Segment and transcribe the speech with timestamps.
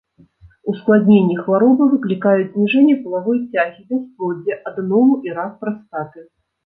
[0.71, 6.19] Ускладненні хваробы выклікаюць зніжэнне палавой цягі, бясплоддзе, адэному і рак прастаты.